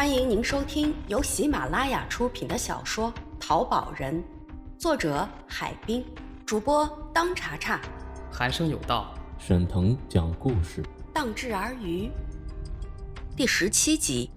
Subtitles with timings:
[0.00, 4.14] 欢迎您收听由喜马拉雅出品的小说《淘宝人》，
[4.78, 6.02] 作者海滨，
[6.46, 7.78] 主播当查查，
[8.32, 10.82] 寒生有道，沈腾讲故事，
[11.12, 12.10] 荡志而渔。
[13.36, 14.30] 第十七集，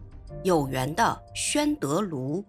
[0.43, 2.43] 有缘的宣德炉，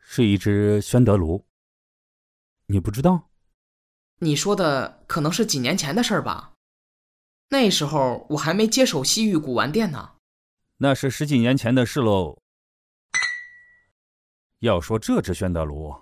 [0.00, 1.46] 是一只宣德炉。
[2.66, 3.28] 你不知道？
[4.18, 6.54] 你说的可能是几年前的事儿吧？
[7.50, 10.14] 那时候我还没接手西域古玩店呢。
[10.78, 12.38] 那是十几年前的事喽。
[14.60, 15.94] 要说这只宣德炉，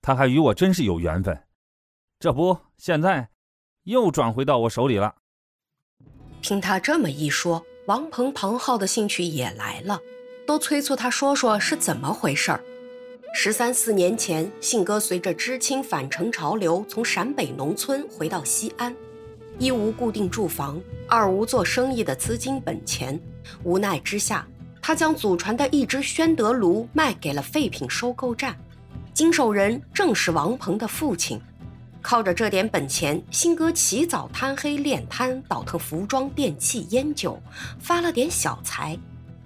[0.00, 1.46] 它还与我真是有缘分。
[2.20, 3.30] 这不，现在
[3.82, 5.16] 又转回到我手里了。
[6.40, 10.00] 听他这么一说，王鹏、庞浩的兴趣也来了，
[10.46, 12.60] 都催促他说说是怎么回事儿。
[13.34, 18.94] 十三四年前，信哥随着知青返城潮流，从陕北农村回到西安。
[19.58, 23.18] 一无固定住房，二无做生意的资金本钱，
[23.62, 24.46] 无奈之下，
[24.82, 28.56] 他将祖传的一只宣德炉卖给了废品收购站，
[29.12, 31.40] 经手人正是王鹏的父亲。
[32.02, 37.40] 靠着这点本钱，新哥起早贪黑练摊，倒腾服装、电器、烟酒，
[37.78, 38.98] 发了点小财。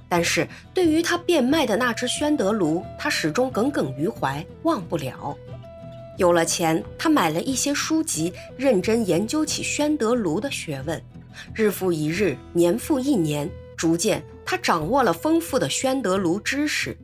[0.09, 5.37] 但是对于他变卖的那只宣德炉，他始终耿耿于怀，忘不了。
[6.19, 11.01] 有了钱，他买了一些书籍，认真研究起宣德炉的学问。
[11.55, 16.99] 日复一日，年复一年，逐渐他掌握了丰富的宣德炉知识。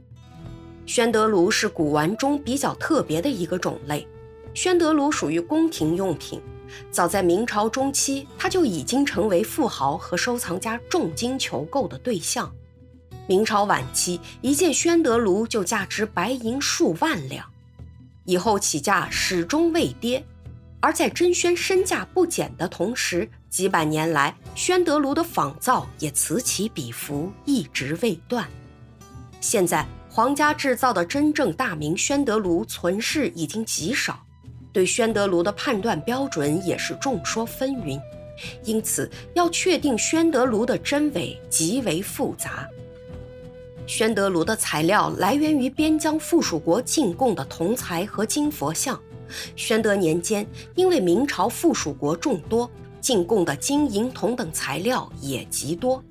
[0.84, 4.04] 宣德炉是古玩中比较特别的一个种类。
[4.52, 6.40] 宣德炉属于宫廷用品，
[6.90, 12.52] 早在明朝中期，它就已经成为富豪和收藏家重金求购的对象。
[13.28, 17.53] 明朝晚期，一件宣德炉就价值白银数万两。
[18.24, 20.24] 以后起价始终未跌，
[20.80, 28.48] 而在真宣身价不减的同时，几百年来宣德炉的仿造也此起彼伏，一直未断。
[29.40, 34.24] 现在皇家制造的真正大明宣德炉存世已经极少，
[34.72, 38.00] 对宣德炉的判断标准也是众说纷纭，
[38.64, 42.66] 因此要确定宣德炉的真伪极为复杂。
[43.86, 48.98] 宣德炉的材料来源于边疆附属国进贡的铜材和金佛像。
[49.56, 56.02] 宣德年间，因为明朝附属国众多，进贡的金银铜等材料也极多，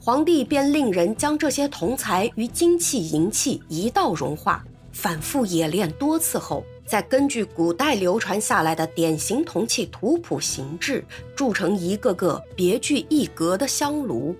[0.00, 11.04] 皇帝便令人将这些铜材与金器银器一道融化，反复冶炼多次后，再根据古代流传下来的典型铜器图谱形制，
[11.36, 14.34] 铸成一个个别具一格的香炉。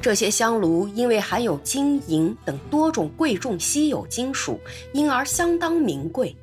[0.00, 4.60] 这些香炉因为含有金银等多种贵重稀有金属，
[4.92, 6.36] 因而相当名贵。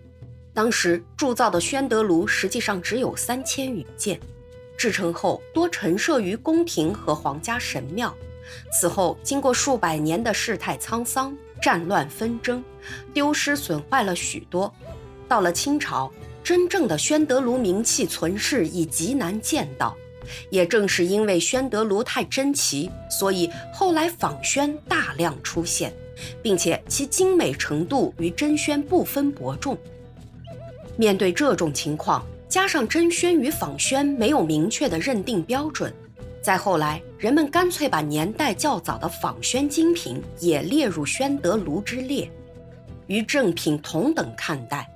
[0.53, 4.19] 当时铸造的宣德炉实际上只有三千余件，
[4.77, 8.13] 制成后多陈设于宫廷和皇家神庙。
[8.71, 12.61] 此后经过数百年的世态沧桑、战乱纷争，
[13.13, 14.71] 丢失损坏了许多。
[15.27, 16.11] 到了清朝，
[16.43, 19.95] 真正的宣德炉名器存世已极难见到。
[20.49, 25.93] 也正是因为宣德炉太珍奇，所以后来仿宣大量出现，
[26.41, 29.77] 并且其精美程度与真宣不分伯仲。
[30.95, 35.91] 面对这种情况，加上真宣与仿宣没有明确的认定标准，
[36.41, 42.29] 再后来，人们干脆把年代较早的仿宣精品也列入宣德炉之列，
[43.07, 44.87] 与正品同等看待。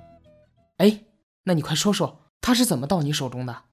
[0.76, 1.00] 哎，
[1.42, 3.64] 那你快说说，它是怎么到你手中的？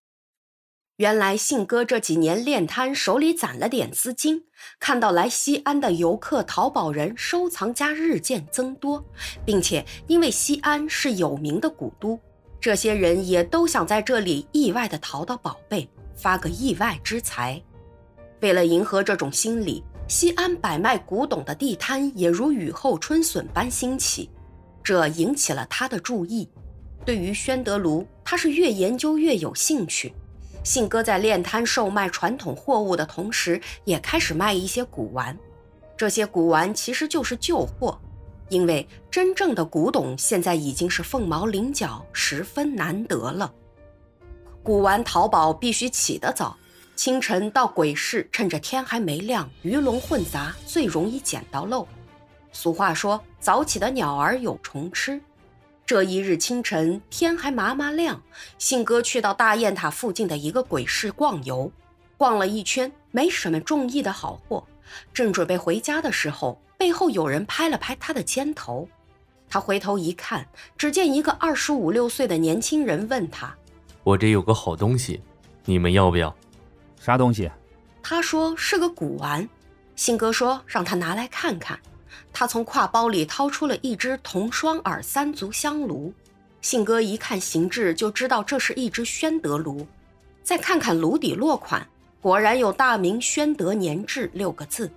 [0.97, 4.45] 原来信哥这几年练摊，手里攒了点资金，
[4.79, 9.03] 看到来西安的游客、淘宝人、收藏家日渐增多，
[9.43, 12.17] 并且因为西安是有名的古都，
[12.61, 15.85] 这些人也都想在这里意外的淘到宝贝，
[16.15, 17.61] 发个意外之财。
[18.39, 24.29] 为了迎合这种心理，西安摆卖古董的地摊也如雨后春笋般兴起，
[24.81, 26.47] 这引起了他的注意。
[27.03, 30.13] 对于宣德炉，他是越研究越有兴趣。
[30.65, 35.37] 信哥在练摊售卖传统货物的同时，也开始卖一些古玩。
[35.95, 37.97] 这些古玩其实就是旧货，
[38.49, 43.53] 因为真正的古董现在已经是凤毛麟角，十分难得了。
[44.63, 46.57] 古玩淘宝必须起得早，
[46.95, 51.87] 清晨到鬼市，趁着天还没亮，鱼龙混杂，最容易捡到漏。
[52.51, 55.21] 俗话说：“早起的鸟儿有虫吃。”
[55.85, 58.19] 这一日清晨，天还麻麻亮，
[58.57, 61.71] 信哥去到大雁塔附近的一个鬼市逛游，
[62.17, 64.65] 逛了一圈，没什么中意的好货。
[65.13, 68.89] 正准备回家的时候，背后有人拍了拍他的肩头。
[69.47, 73.55] 他回头一看，只见一个二十五六岁的年轻人问他
[74.03, 75.21] ：“我这有个好东西，
[75.65, 76.35] 你们要不要？
[76.99, 77.51] 啥东西？”
[78.01, 79.47] 他说：“是个古玩。”
[79.95, 81.79] 信哥说让他拿来看看。
[82.33, 86.13] 他从挎包里掏出了一只铜双耳三足香炉。
[86.61, 89.85] 信哥一看形制就知道这是一只宣德炉。
[90.43, 91.87] 再看看炉底落款，
[92.21, 94.91] 果然有“大明宣德年制”六个字。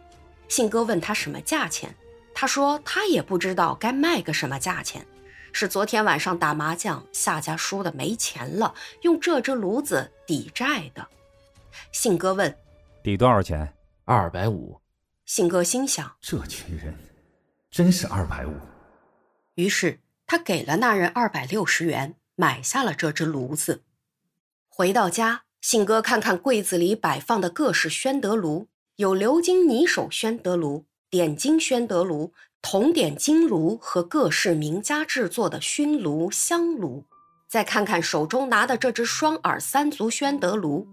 [0.48, 1.94] 信哥问他什么价钱，
[2.34, 5.06] 他说他也不知道该卖个什么价钱。
[5.52, 11.06] 是昨天晚上打麻将，下家输的没钱了，用这只炉子抵债的。
[11.92, 12.54] 信哥问
[13.02, 13.72] ：“抵多少钱
[14.04, 14.78] ？”“二百五。”
[15.28, 16.94] 信哥心想：“这群人，
[17.70, 18.54] 真是二百五。”
[19.56, 23.82] 于是他给了那人二百六十元，买下了这只炉子。
[24.70, 32.32] 回到家，信哥看看柜子里摆放的各式宣德炉，有鎏金泥手宣德炉、点金宣德炉。
[32.62, 37.04] 铜点金炉和各式名家制作的熏炉、香炉，
[37.46, 40.88] 再看看手中拿的这只双耳三足宣德炉，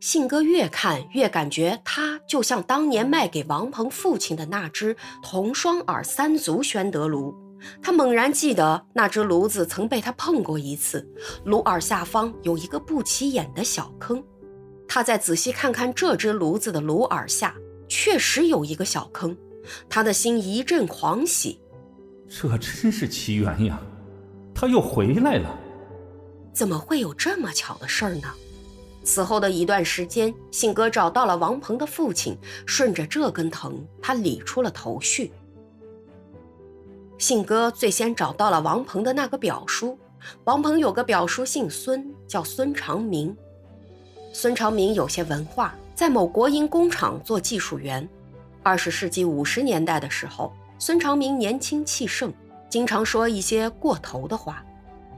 [0.00, 7.34] 信哥越看越感觉它就像当年卖给王鹏父亲的那只铜双耳三足宣德炉。
[7.82, 11.06] 他猛然记得那只炉子曾被他碰过一次，
[11.44, 14.24] 炉耳下方有一个不起眼的小坑。
[14.88, 17.54] 他再仔细看看这只炉子的炉耳下，
[17.86, 19.36] 确实有一个小坑。
[19.90, 21.60] 他的心一阵狂喜，
[22.26, 23.78] 这真是奇缘呀！
[24.54, 25.54] 他又回来了，
[26.54, 28.28] 怎么会有这么巧的事儿呢？
[29.02, 32.36] 此后的一段时间，信哥找到了王鹏的父亲，
[32.66, 35.32] 顺着这根藤，他理出了头绪。
[37.18, 39.98] 信哥最先找到了王鹏的那个表叔，
[40.44, 43.36] 王鹏有个表叔姓孙，叫孙长明。
[44.32, 48.08] 孙长明有些文化，在某国营工厂做技术员。
[48.62, 52.32] 二十世纪五十年代的时候，孙长明年轻气盛，
[52.68, 54.64] 经常说一些过头的话。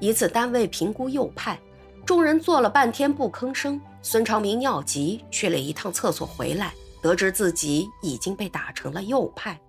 [0.00, 1.60] 一次单位评估右派，
[2.04, 3.80] 众人坐了半天不吭声。
[4.02, 9.60] 孙长明尿急，去了一趟厕所，回来得知自己已经被打成了右派。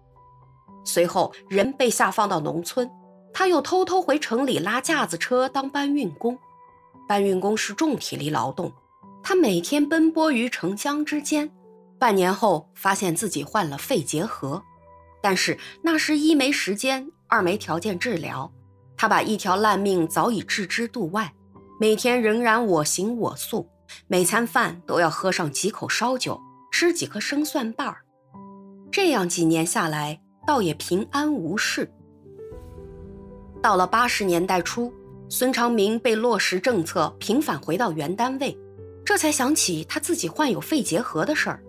[0.84, 2.90] 随后人被下放到农村，
[3.32, 6.38] 他又偷偷回城里拉架子车当搬运工。
[7.08, 8.74] 搬运工是重体力劳动，
[9.22, 11.52] 他每天奔波于城乡之间。
[12.00, 14.62] 半年后，发现自己患了肺结核，
[15.22, 18.52] 但是那时一没时间，二没条件治疗。
[18.98, 21.34] 他把一条烂命早已置之度外，
[21.84, 23.68] 每天仍然我行我素，
[24.08, 26.40] 每餐饭都要喝上几口烧酒，
[26.72, 27.98] 吃几颗生蒜瓣儿。
[28.90, 31.92] 这样几年下来，倒也平安无事。
[33.62, 34.94] 到了八十年代初，
[35.28, 38.58] 孙长明被落实政策，平返回到原单位，
[39.04, 41.62] 这才想起他自己患有肺结核的事儿。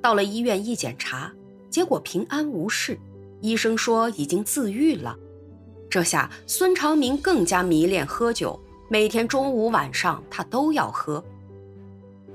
[0.00, 1.30] 到了医院一检查，
[1.68, 2.98] 结果平安无事，
[3.42, 5.14] 医生说已经自愈了。
[5.90, 8.58] 这下孙长明更加迷恋喝酒，
[8.90, 11.22] 每天中午晚上他都要喝。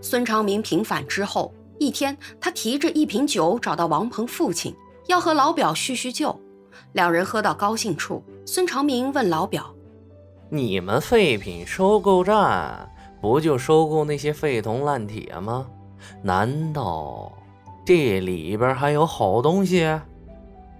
[0.01, 4.75] 孙长明平反之后，一天他提着一瓶酒找到王鹏父亲，
[5.07, 6.39] 要和老表叙叙旧。
[6.91, 9.73] 两人喝到高兴处，孙长明问老表
[10.49, 12.87] ：“你们废品收购站
[13.19, 15.67] 不就收购那些废铜烂铁吗？”
[16.21, 17.31] 难道
[17.85, 19.89] 这里边还有好东西？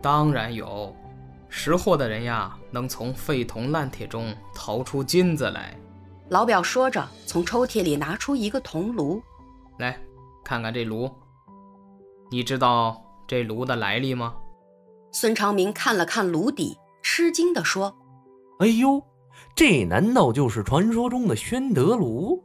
[0.01, 0.93] 当然有，
[1.55, 5.79] 识货的人呀，能从废铜烂铁中淘出金子来。
[6.29, 9.21] 老表说着，从抽屉里拿出一个铜炉，
[9.77, 9.95] 来
[10.43, 11.09] 看看这炉。
[12.31, 14.33] 你知道这炉的来历吗？
[15.11, 17.95] 孙长明看了看炉底，吃惊地说
[18.57, 18.99] ：“哎呦，
[19.55, 22.43] 这难道就是传说中的宣德炉？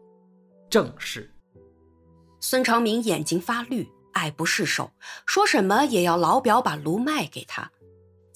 [0.68, 1.34] 正是。”
[2.40, 4.90] 孙长明眼睛发绿，爱不释手，
[5.24, 7.70] 说什么也要老表把炉卖给他。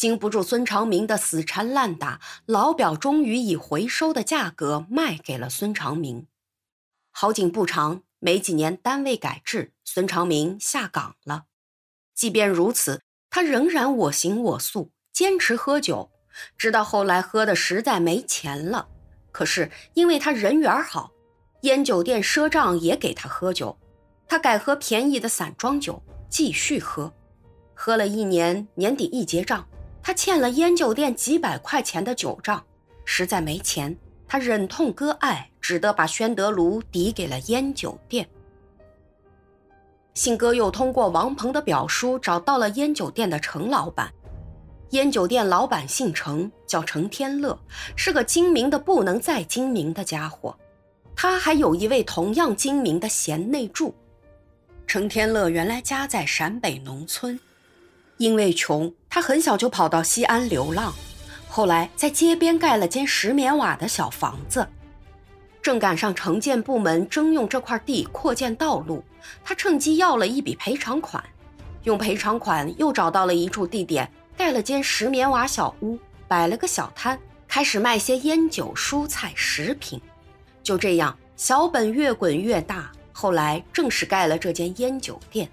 [0.03, 6.27] 经不住孙长明的死缠烂打，老表终于以回收的价格卖给了孙长明。
[7.13, 11.45] 好景不长，没几年单位改制，孙长明下岗了。
[12.17, 16.11] 即便如此，他仍然我行我素，坚持喝酒，
[16.59, 18.89] 直到后来喝的实在没钱了。
[19.31, 21.13] 可是因为他人缘好，
[21.61, 23.79] 烟酒店赊账也给他喝酒。
[24.27, 27.15] 他改喝便宜的散装酒，继续喝，
[27.73, 29.65] 喝了一年，年底一结账，
[30.03, 32.63] 他欠了烟酒店几百块钱的酒账，
[33.05, 38.29] 实在没钱，他忍痛割爱，只得把宣德炉抵给了烟酒店。
[40.15, 44.13] 信哥又通过王鹏的表叔找到了烟酒店的程老板，
[44.91, 47.59] 烟酒店老板姓程，叫程天乐，
[47.97, 50.55] 是个精明的不能再精明的家伙，
[51.17, 53.95] 他还有一位同样精明的贤内助。
[54.87, 57.41] 程天乐原来家在陕北农村，
[58.23, 60.95] 因为穷，他很小就跑到西安流浪，
[61.49, 64.65] 后来在街边盖了间石棉瓦的小房子。
[65.61, 69.03] 正赶上城建部门征用这块地扩建道路，
[69.43, 71.21] 他趁机要了一笔赔偿款。
[71.83, 75.99] 用赔偿款又找到了一处地点，盖了间石棉瓦小屋，
[76.29, 80.01] 摆了个小摊，开始卖些烟酒、蔬菜、食品。
[80.63, 82.89] 就这样，小本越滚越大。
[83.11, 85.51] 后来正式盖了这间烟酒店。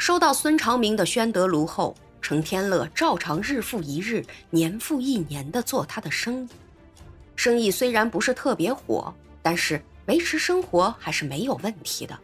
[0.00, 6.48] 收到孙长明的宣德炉后，程天乐照常日复一日、年复一年地做他的生意。
[7.36, 12.18] 生意虽然不是特别火，但是维持生活还是没有问题的。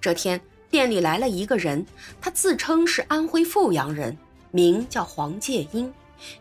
[0.00, 1.84] 这天，店里来了一个人，
[2.20, 4.16] 他自称是安徽阜阳人，
[4.52, 5.92] 名叫黄介英，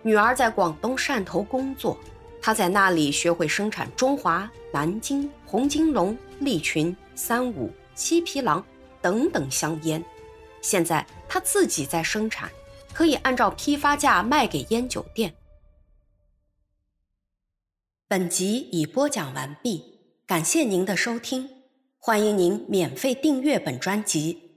[0.04, 1.98] 女儿在广东汕头工作。
[2.40, 8.64] 他在那里学会生产中华、南京、红金龙、利群、三五、七匹狼
[9.02, 10.04] 等等香烟，
[10.64, 12.50] 现在他自己在生产，
[12.92, 15.36] 可以按照批发价卖给烟酒店。
[18.08, 21.50] 本集已播讲完毕，感谢您的收听，
[22.00, 24.53] 欢迎您免费订阅本专辑。